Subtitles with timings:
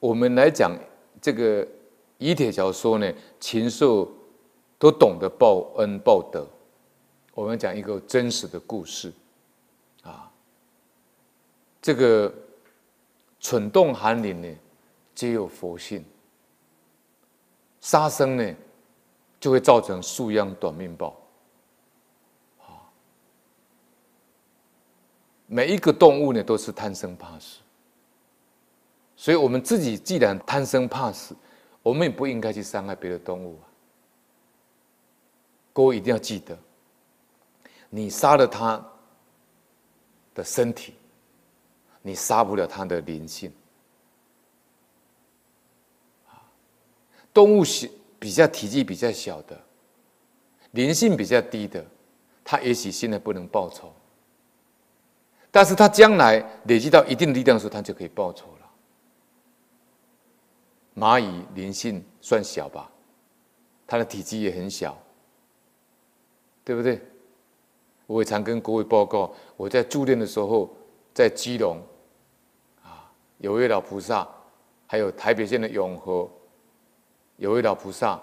[0.00, 0.76] 我们来讲
[1.20, 1.66] 这个
[2.18, 4.10] 以铁桥说呢，禽兽
[4.78, 6.46] 都懂得报恩报德。
[7.32, 9.12] 我们讲一个真实的故事，
[10.02, 10.30] 啊，
[11.82, 12.32] 这个
[13.40, 14.48] 蠢动寒林呢，
[15.14, 16.04] 皆有佛性。
[17.80, 18.54] 杀生呢，
[19.40, 21.20] 就会造成树秧短命报。
[22.60, 22.86] 啊，
[25.46, 27.58] 每一个动物呢，都是贪生怕死。
[29.24, 31.34] 所以，我们自己既然贪生怕死，
[31.82, 33.64] 我们也不应该去伤害别的动物啊。
[35.72, 36.54] 各位一定要记得，
[37.88, 38.86] 你杀了它
[40.34, 40.92] 的身体，
[42.02, 43.50] 你杀不了它的灵性。
[47.32, 49.58] 动物是比较体积比较小的，
[50.72, 51.82] 灵性比较低的，
[52.44, 53.90] 它也许现在不能报仇，
[55.50, 58.53] 但是它将来累积到一定力量的时候，它就可以报仇。
[60.96, 62.88] 蚂蚁灵性算小吧，
[63.86, 64.96] 它的体积也很小，
[66.64, 67.00] 对不对？
[68.06, 70.70] 我也常跟各位报告，我在住店的时候，
[71.12, 71.82] 在基隆，
[72.82, 74.28] 啊，有位老菩萨，
[74.86, 76.30] 还有台北县的永和，
[77.38, 78.20] 有位老菩萨，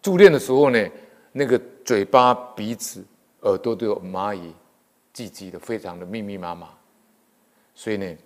[0.00, 0.88] 住店的时候呢，
[1.32, 3.04] 那个嘴巴、鼻子、
[3.40, 4.54] 耳朵都有蚂蚁
[5.12, 6.70] 聚集的非常的密密麻麻，
[7.74, 8.16] 所以呢。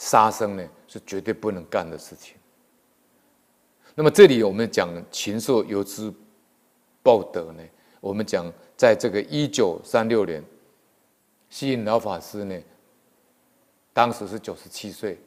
[0.00, 2.34] 杀生呢是绝对不能干的事情。
[3.94, 6.10] 那么这里我们讲禽兽有之
[7.02, 7.62] 报德呢，
[8.00, 10.42] 我们讲在这个一九三六年，
[11.50, 12.58] 虚云老法师呢，
[13.92, 15.20] 当时是九十七岁，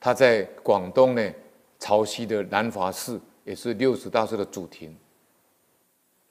[0.00, 1.32] 他在广东呢
[1.78, 4.96] 潮汐的南华寺，也是六十大寿的祖庭，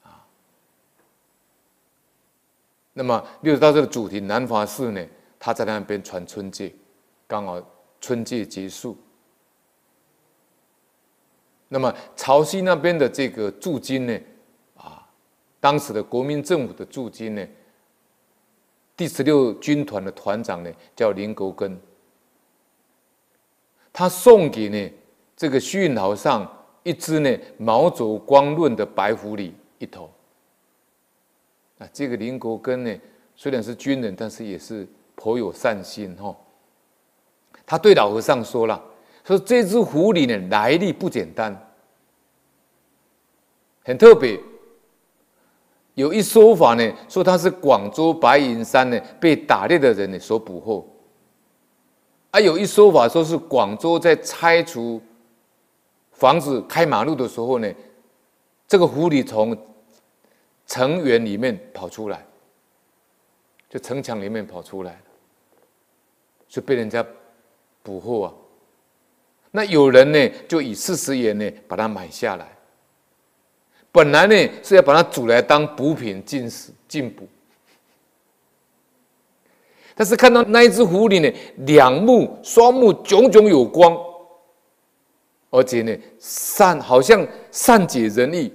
[0.02, 0.28] 啊，
[2.92, 5.02] 那么六十大寿的祖庭南华寺呢，
[5.38, 6.74] 他在那边传春戒。
[7.26, 7.60] 刚好
[8.00, 8.96] 春节结束，
[11.68, 14.20] 那么潮汐那边的这个驻军呢，
[14.76, 15.08] 啊，
[15.58, 17.44] 当时的国民政府的驻军呢，
[18.96, 21.76] 第十六军团的团长呢叫林国根，
[23.92, 24.92] 他送给呢
[25.36, 26.48] 这个虚云老和尚
[26.84, 30.08] 一只呢毛泽光论的白狐狸一头，
[31.78, 32.96] 啊，这个林国根呢
[33.34, 34.86] 虽然是军人，但是也是
[35.16, 36.32] 颇有善心哈。
[37.66, 38.80] 他对老和尚说了
[39.26, 41.52] ：“说这只狐狸呢，来历不简单，
[43.84, 44.40] 很特别。
[45.94, 50.86] 有一说法呢，说他是广州白云山呢被打猎的人呢所捕获；
[52.30, 55.02] 啊，有一说法说是广州在拆除
[56.12, 57.68] 房子、开马路的时候呢，
[58.68, 59.58] 这个狐狸从
[60.68, 62.24] 城垣里面跑出来，
[63.68, 65.00] 就城墙里面跑出来，
[66.46, 67.04] 就被人家。”
[67.86, 68.34] 捕获啊，
[69.52, 72.48] 那有人呢就以四十元呢把它买下来，
[73.92, 77.28] 本来呢是要把它煮来当补品进食进补，
[79.94, 83.96] 但是看到那一只狐狸呢，两目双目炯炯有光，
[85.50, 88.52] 而且呢善好像善解人意，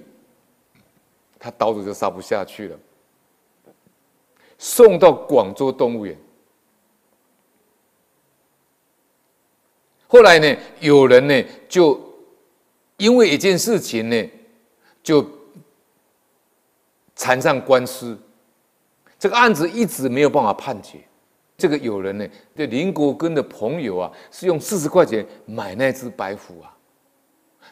[1.38, 2.78] 他刀子就杀不下去了，
[4.58, 6.14] 送到广州动物园。
[10.12, 11.98] 后来呢，有人呢就
[12.98, 14.30] 因为一件事情呢，
[15.02, 15.26] 就
[17.16, 18.18] 缠上官司，
[19.18, 20.98] 这个案子一直没有办法判决。
[21.56, 26.76] 这个有人呢，这林国根的朋友啊，是用四十块钱买那只白虎啊，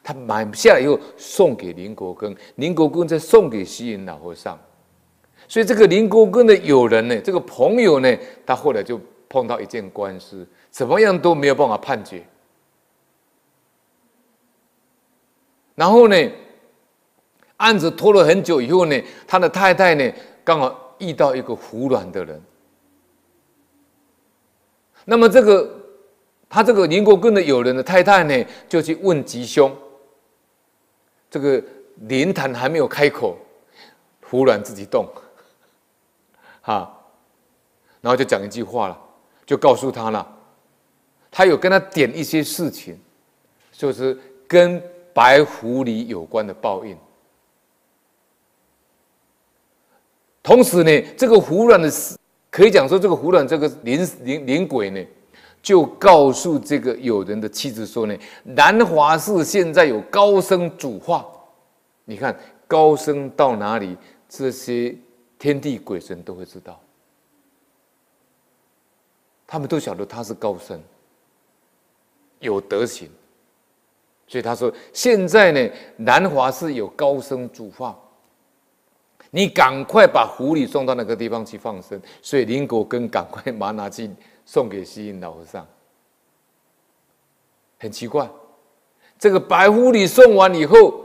[0.03, 4.59] 他买下来以后送给林国根，林国根再送给西云老和尚，
[5.47, 10.49] 所以这个林国根的友人呢，这个朋友呢，他后来就碰到一件官司。
[10.71, 12.25] 怎么样都没有办法判决，
[15.75, 16.17] 然后呢，
[17.57, 20.13] 案子拖了很久以后呢，他的太太呢
[20.45, 22.41] 刚好遇到一个服软的人，
[25.05, 25.69] 那么这个
[26.49, 29.77] 他这个林国根的友人的太太呢就去问吉凶，
[31.29, 31.63] 这个
[31.97, 33.37] 灵坛还没有开口，
[34.21, 35.07] 服软自己动，
[36.63, 36.97] 哈，
[38.01, 38.99] 然后就讲一句话了，
[39.45, 40.37] 就告诉他了。
[41.31, 42.99] 他有跟他点一些事情，
[43.73, 44.19] 就是
[44.49, 44.83] 跟
[45.15, 46.97] 白狐狸有关的报应。
[50.43, 52.17] 同时呢，这个胡乱的事，
[52.51, 55.07] 可以讲说，这个胡乱这个灵灵灵鬼呢，
[55.63, 61.25] 就告诉这个友人的妻子说呢，南华寺现在有高僧主化，
[62.05, 62.37] 你看
[62.67, 63.97] 高僧到哪里，
[64.29, 64.97] 这些
[65.39, 66.81] 天地鬼神都会知道，
[69.47, 70.81] 他们都晓得他是高僧。
[72.41, 73.09] 有德行。
[74.27, 77.99] 所以他说：“现在呢，南华寺有高僧嘱化，
[79.31, 84.11] 你赶快把狐狸送到那个地方去放生。”所以林国根赶快把拿去
[84.45, 85.67] 送给虚云老和尚。
[87.79, 88.31] 很奇怪，
[89.19, 91.05] 这个白狐狸送完以后，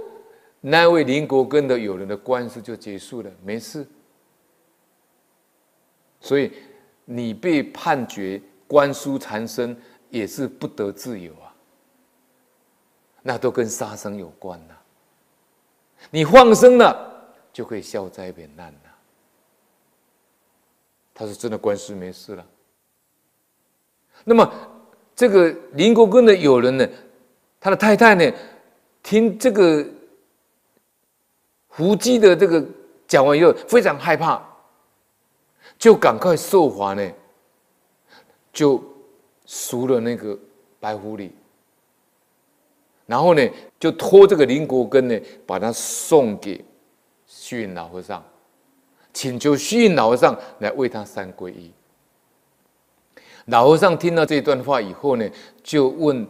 [0.62, 3.88] 那位林国根的友人的官司就结束了，没事。
[6.20, 6.52] 所以
[7.06, 9.76] 你被判决官书缠身，
[10.20, 11.54] 也是不得自由啊。
[13.22, 14.76] 那都跟杀生有关呐。
[16.10, 18.80] 你放生了，就可以消灾免难了。
[21.14, 22.46] 他说真的，官司没事了。
[24.24, 24.52] 那么。
[25.18, 26.86] 这个林国根的友人呢，
[27.58, 28.30] 他的太太呢，
[29.02, 29.88] 听这个
[31.70, 32.62] 胡姬的这个
[33.08, 34.46] 讲完以后，非常害怕，
[35.80, 37.12] 就赶快受罚呢，
[38.52, 38.84] 就
[39.46, 40.38] 赎了那个
[40.80, 41.30] 白狐狸，
[43.06, 43.48] 然后呢，
[43.80, 46.64] 就托这个林国根呢，把他送给
[47.28, 48.24] 虚云老和尚，
[49.14, 51.72] 请求虚云老和尚来为他三皈依。
[53.46, 55.30] 老和尚听到这段话以后呢，
[55.64, 56.28] 就问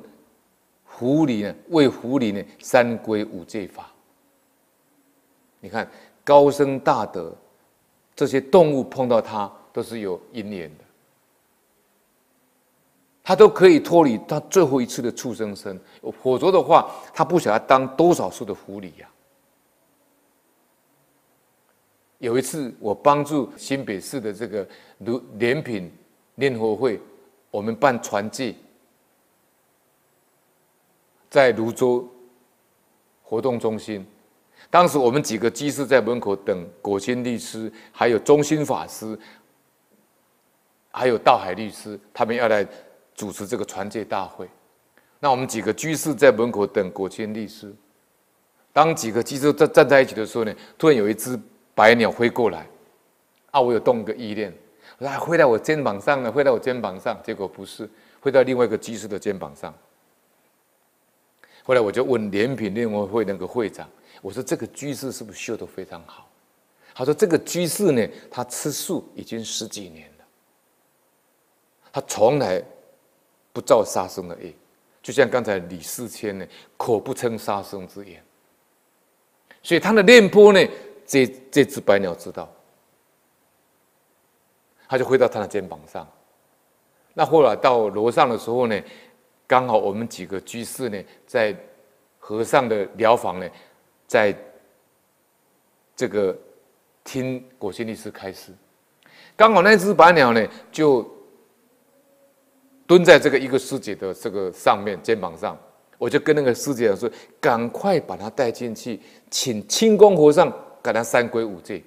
[0.84, 3.92] 狐狸呢，为狐狸呢三皈五戒法。
[5.60, 5.90] 你看
[6.24, 7.36] 高僧大德，
[8.16, 10.85] 这些动物碰到他都是有因缘的，
[13.26, 15.78] 他都可以脱离他最后一次的畜生身，
[16.22, 19.14] 否则的话，他不晓得当多少数的狐狸呀、啊。
[22.20, 24.66] 有一次，我帮助新北市的这个
[25.00, 25.92] 如莲品。
[26.38, 27.00] 念佛会，
[27.50, 28.58] 我们办传记，
[31.30, 32.06] 在泸州
[33.24, 34.06] 活动中心。
[34.70, 39.18] 当时我们几个居士在门口等果心律师，还有中心法师，
[40.92, 42.68] 还有道海律师，他们要来
[43.16, 44.48] 主持这个传戒大会。
[45.20, 47.74] 那我们几个居士在门口等果心律师。
[48.72, 51.40] 当几个居士站站在一起的时候呢，突然有一只
[51.74, 52.68] 白鸟飞过来，
[53.52, 54.54] 啊，我有动个意念。
[54.98, 57.90] 我说，飞到我肩膀上了，飞到我肩膀上，结果不是，
[58.22, 59.74] 飞到另外一个居士的肩膀上。
[61.64, 63.90] 后来我就问莲品念佛会那个会长，
[64.22, 66.30] 我说这个居士是不是修得非常好？
[66.94, 70.26] 他说这个居士呢，他吃素已经十几年了，
[71.92, 72.64] 他从来
[73.56, 74.54] 不造杀生的业，
[75.02, 78.22] 就像刚才李世谦呢，口不称杀生之言。
[79.64, 80.60] 所以他的念波呢，
[81.06, 82.52] 这这只白鸟知道。
[84.90, 86.06] 他就飞到他的肩膀上。
[87.14, 88.78] 那后来到楼上的时候呢，
[89.48, 91.56] 刚好我们几个居士呢，在
[92.20, 93.50] 和尚的寮房呢，
[94.06, 94.36] 在
[95.96, 96.38] 这个
[97.06, 98.52] 听果心律师开示。
[99.38, 101.10] 刚好那只白鸟呢，就
[102.88, 105.58] 蹲在这个一个师姐的这个上面肩膀上。
[105.98, 107.10] 我就跟那个师姐说
[107.40, 109.00] ：“赶快把他带进去，
[109.32, 110.52] 请清光和尚
[110.84, 111.82] 给他三皈五戒。”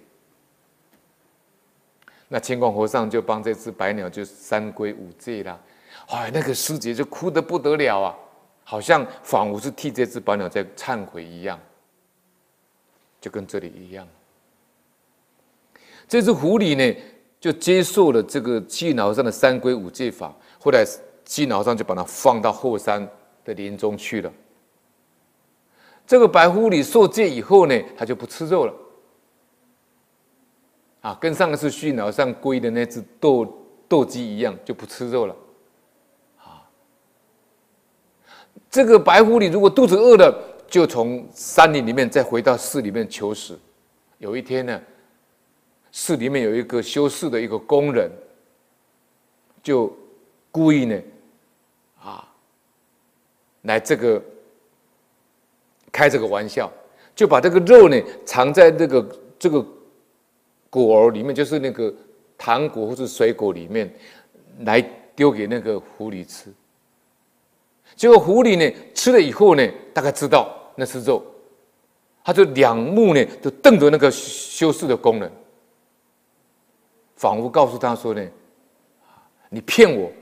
[2.26, 5.60] 那清光和尚就帮这只白鸟就三皈五戒了，
[6.08, 8.16] 哎，那个师姐就哭得不得了啊，
[8.64, 11.58] 好像仿佛是替这只白鸟在忏悔一样，
[13.20, 14.06] 就跟这里一样。
[16.06, 17.00] 这只狐狸呢，
[17.38, 20.34] 就接受了这个虚云老和尚的三皈五戒法，
[20.68, 20.84] 后来
[21.24, 23.08] 鸡脑上就把它放到后山
[23.42, 24.30] 的林中去了。
[26.06, 28.74] 这个白狐狸受戒以后呢，它就不吃肉了。
[31.00, 35.34] 啊，跟上次虚云老和尚皈的那只斗斗鸡一样，就不吃肉了。
[36.36, 36.60] 啊，
[38.70, 40.38] 这个白狐狸如果肚子饿了，
[40.68, 43.58] 就从山林里面再回到寺里面求食。
[44.18, 44.78] 有一天呢，
[45.92, 48.10] 寺里面有一个修寺的一个工人，
[49.62, 49.90] 就
[50.50, 51.00] 故意呢，
[52.00, 52.28] 啊，
[53.62, 54.22] 来这个
[55.92, 56.72] 开这个玩笑，
[57.14, 59.64] 就把这个肉呢藏在这个这个。
[60.70, 61.90] 果儿里面就是那个
[62.36, 63.90] 糖果或是水果里面，
[64.66, 64.82] 来
[65.16, 66.52] 丢给那个狐狸吃。
[67.96, 71.24] 结果狐狸呢吃了以后呢，大概知道那是肉，
[72.22, 75.32] 他就两目呢就瞪着那个修饰的工人，
[77.16, 78.22] 仿佛告诉他说呢
[79.48, 80.12] ：“你骗我，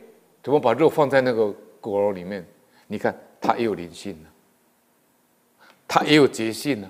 [0.46, 2.46] 怎么把肉放在那个果肉里面？
[2.86, 4.28] 你看他也有灵性呢，
[5.88, 6.88] 他也有觉性呢。”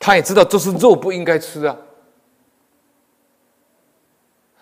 [0.00, 1.76] 他也知道这是肉，不应该吃啊。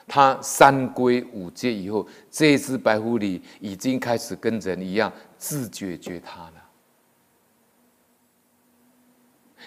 [0.08, 6.64] 他三皈五戒以后，这只白狐狸已经开始跟人一样自觉觉他了，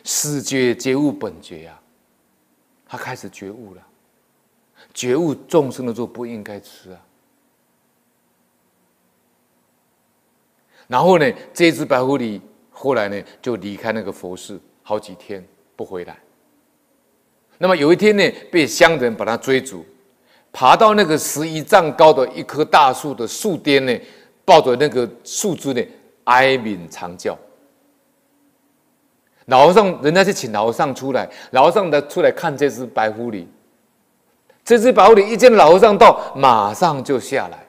[0.04, 1.80] 始觉觉悟本觉呀、啊，
[2.86, 3.88] 他开始觉悟了，
[4.94, 7.02] 觉悟众生的肉不应该吃啊。
[10.88, 12.40] 然后呢，这只白狐狸
[12.70, 15.44] 后来呢就离开那个佛寺好几天
[15.76, 16.18] 不回来。
[17.58, 19.86] 那么有一天呢，被乡人把他追逐，
[20.52, 23.98] 爬到那个十一丈高的一棵大树的树巅呢，
[24.44, 25.82] 抱着那个树枝呢，
[26.26, 27.38] 哀鸣长叫。
[29.46, 33.46] 老和尚，人家去请老和尚出来，老和尚的出来看这只白狐狸。
[34.64, 37.66] 这只白狐狸一见老和尚到，马上就下来。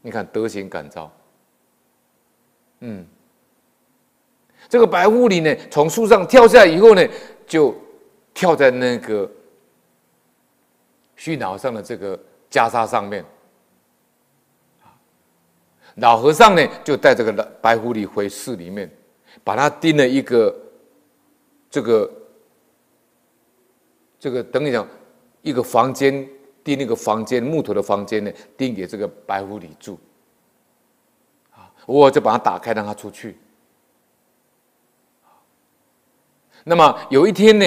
[0.00, 1.10] 你看德行感召。
[2.80, 3.06] 嗯，
[4.68, 7.06] 这个白狐狸呢，从树上跳下来以后呢，
[7.46, 7.74] 就
[8.34, 9.30] 跳在那个
[11.16, 12.16] 虚老上的这个
[12.50, 13.24] 袈裟上面。
[15.96, 18.90] 老和尚呢，就带这个白狐狸回寺里面，
[19.44, 20.54] 把它钉了一个。
[21.72, 22.12] 这个，
[24.18, 24.84] 这个等于讲，
[25.40, 26.28] 一个房间
[26.64, 29.96] 钉那个房间木头的房间呢，钉给这个白狐狸住。
[31.90, 33.36] 我就把它打开，让它出去。
[36.62, 37.66] 那么有一天呢，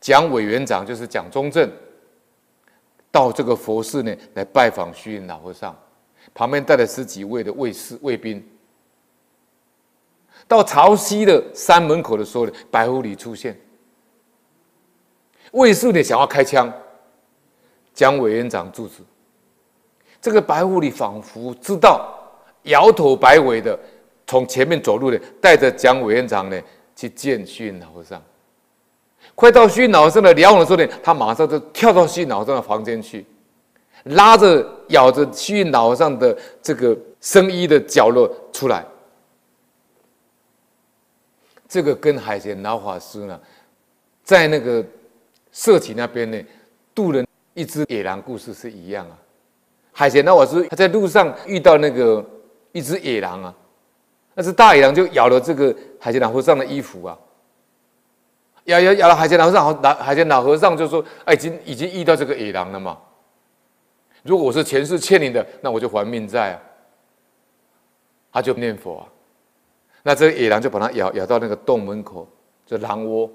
[0.00, 1.70] 蒋委员长就是蒋中正，
[3.10, 5.76] 到这个佛寺呢来拜访虚云老和尚，
[6.34, 8.44] 旁边带了十几位的卫士卫兵。
[10.48, 13.56] 到潮汐的山门口的时候呢，白狐狸出现，
[15.52, 16.72] 卫士呢想要开枪，
[17.94, 19.04] 蒋委员长阻止。
[20.20, 22.21] 这个白狐狸仿佛知道，
[22.64, 23.78] 摇头摆尾的
[24.26, 26.60] 从前面走路的，带着蒋委员长呢
[26.94, 28.22] 去见虚云老和尚。
[29.34, 33.24] 快到虚云老和尚的寮的时候呢，他马上就跳到虚云老和尚的房间去，
[34.04, 38.84] 拉着咬着虚云老和尚的这个僧衣的角落出来。
[41.68, 43.40] 这个跟海贤老法师呢，
[44.22, 44.84] 在那个
[45.52, 46.38] 社企那边呢，
[46.94, 49.16] 渡人一只野狼故事是一样啊。
[49.92, 52.24] 海贤老法师他在路上遇到那个
[52.72, 53.54] 一只野狼啊，
[54.34, 57.18] 那只大野狼就咬了这个海贤老和尚的衣服啊，
[58.64, 62.98] 咬咬咬了海贤老和尚，海贤老和尚就说：“哎，已经已经遇到这个野狼了嘛。
[64.22, 66.60] 如果我是前世欠你的，那我就还命债啊。”
[68.32, 69.04] 他就念佛啊。
[70.02, 72.26] 那这个野狼就把它咬咬到那个洞门口，
[72.64, 73.30] 就狼窝，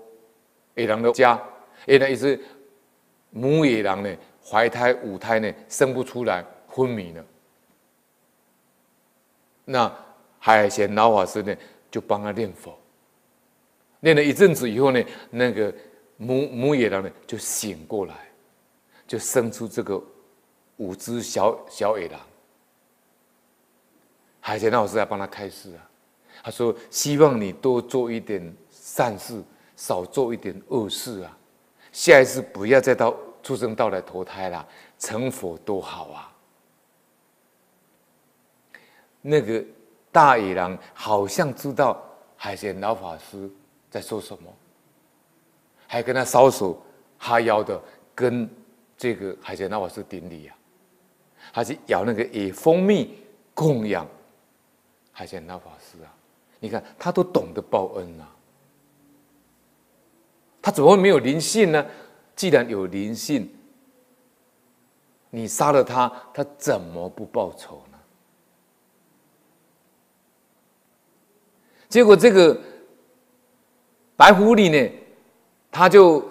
[0.76, 1.40] 野狼的家。
[1.86, 2.40] 野狼一只
[3.30, 4.10] 母野狼呢，
[4.44, 7.24] 怀胎五胎呢，生不出来，昏迷了。
[9.70, 9.94] 那
[10.40, 11.54] 海贤老法师呢，
[11.92, 12.74] 就帮他念佛，
[14.00, 15.74] 念了一阵子以后呢，那个
[16.16, 18.16] 母母野狼呢，就醒过来，
[19.06, 20.02] 就生出这个
[20.78, 22.20] 五只小小野狼。
[24.40, 25.84] 海贤老师来帮他开示啊。
[26.44, 29.44] 他说：“希望你多做一点善事，
[29.76, 31.38] 少做一点恶事啊！
[31.92, 34.66] 下一次不要再到畜生道来投胎了，
[34.98, 36.32] 成佛多好啊！”
[39.30, 39.62] 那个
[40.10, 42.02] 大野狼好像知道
[42.38, 43.52] 海贤老法师
[43.90, 44.50] 在说什么，
[45.86, 46.82] 还跟他搔首
[47.18, 47.82] 哈腰的
[48.16, 48.50] 跟
[48.96, 50.56] 这个海贤老法师顶礼啊！
[51.52, 53.18] 他去咬那个野蜂蜜
[53.54, 54.08] 供养
[55.12, 56.14] 海贤老法师啊！
[56.62, 58.32] 你看，他都懂得报恩啊，
[60.62, 61.86] 他怎么会没有灵性呢？
[62.34, 63.54] 既然有灵性，
[65.30, 67.98] 你杀了他，他怎么不报仇呢？
[71.90, 72.60] 结果这个
[74.16, 74.92] 白狐狸呢，
[75.72, 76.24] 他就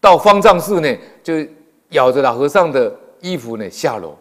[0.00, 1.34] 到方丈室呢，就
[1.90, 4.16] 咬着老和尚的衣服呢下楼，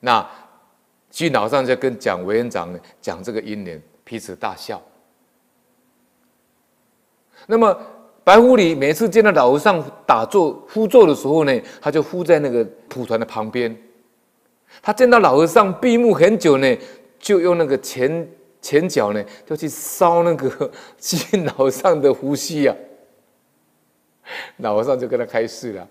[0.00, 0.26] 那。
[1.08, 4.82] 虚老和尚就跟蒋委员长呢讲这个因缘，彼此大笑。
[7.46, 7.74] 那么
[8.22, 13.74] 白狐狸每次见到老和尚打坐趺坐的时候呢，他就趺在那个蒲团的旁边。
[14.82, 16.76] 他见到老和尚闭目很久呢，
[17.18, 18.28] 就用那个前
[18.66, 20.68] 前脚呢，就去烧那个
[20.98, 22.74] 虚老和尚的胡须啊。
[24.56, 25.86] 老和尚就跟他开示了，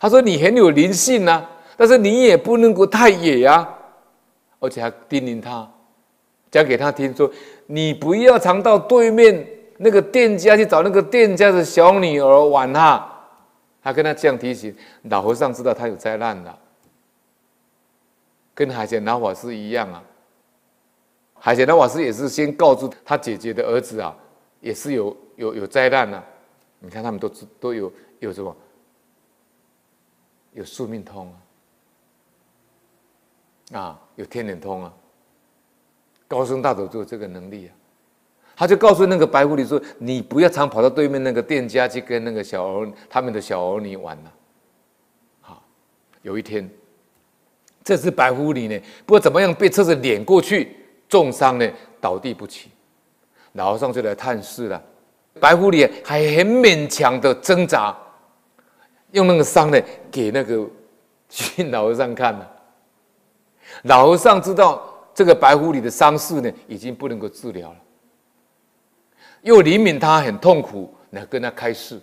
[0.00, 3.78] 他说：“你很有灵性啊，但是你也不能够太野呀、啊。”
[4.58, 5.70] 而且还叮咛他，
[6.50, 7.30] 讲给他听说
[7.68, 9.46] ：“你不要常到对面
[9.76, 13.10] 那个店家去找那个店家的小女儿玩哈。”
[13.84, 16.58] 他跟他这样提醒，老和尚知道他有灾难了，
[18.54, 20.02] 跟海贤老法师一样啊。
[21.44, 24.16] 海贤老法师也是先告诉他姐姐的儿子啊，
[24.62, 26.24] 也是有有有灾难啊。
[26.78, 27.28] 你看他们都
[27.60, 28.56] 都有有什么？
[30.54, 31.30] 有宿命通
[33.72, 33.78] 啊。
[33.78, 34.94] 啊，有天眼通啊！
[36.26, 37.76] 高僧大德就有这个能力啊，
[38.56, 44.32] 他就告诉那个白狐狸说：“你不要常跑到对面那个店家去跟那个小儿他们的小儿女玩了。”
[45.42, 45.62] 好，
[46.22, 46.70] 有一天，
[47.82, 50.74] 这只白狐狸呢，不知道怎么样被车子碾过去，
[51.08, 51.68] 重伤呢，
[52.00, 52.70] 倒地不起。
[53.52, 54.82] 老和尚就来探视了，
[55.40, 57.96] 白狐狸还很勉强的挣扎，
[59.12, 59.80] 用那个伤呢
[60.10, 60.68] 给那个
[61.28, 62.50] 虚老和尚看了。
[63.82, 64.82] 老和尚知道
[65.14, 67.76] 这个白狐狸的伤势呢已经不能够治疗了，
[69.42, 72.00] 又怜悯他很痛苦，来跟他开示。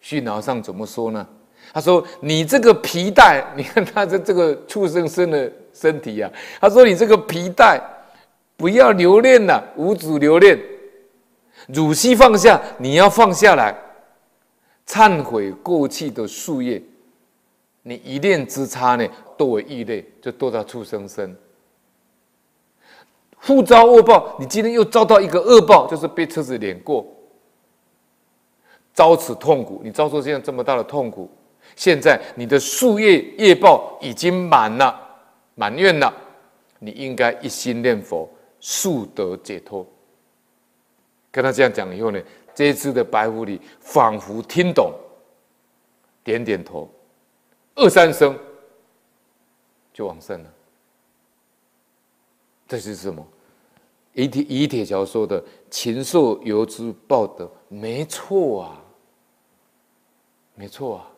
[0.00, 1.26] 虚老和尚怎么说呢？
[1.72, 6.30] 他说：“你这个皮带，你看他的这个畜生生的身体啊。
[6.60, 7.80] 他说：‘你这个皮带，
[8.56, 10.60] 不要留恋了，无主留恋，
[11.68, 13.74] 汝须放下，你要放下来，
[14.86, 16.82] 忏悔过去的树叶。
[17.82, 19.08] 你一念之差呢，
[19.38, 21.34] 堕为异类，就堕到畜生身。
[23.38, 27.06] 复遭恶报，你今天又遭到一个恶报，就是被车子碾过，
[28.92, 29.80] 遭此痛苦。
[29.82, 31.30] 你遭受现在这么大的痛苦。”
[31.76, 34.98] 现在你的树叶业报已经满了，
[35.60, 36.10] 满愿了，
[36.78, 38.26] 你应该一心念佛，
[38.60, 39.86] 速得解脱。
[41.30, 42.18] 跟他这样讲以后呢，
[42.54, 44.90] 这一只的白狐狸仿佛听懂，
[46.24, 46.90] 点点头，
[47.74, 48.34] 二三声
[49.92, 50.50] 就往生了。
[52.66, 53.22] 这是什么？
[54.14, 58.82] 以铁以铁桥说的“禽兽犹知报德”，没错啊，
[60.54, 61.09] 没错啊。